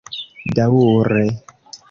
daŭre 0.59 1.21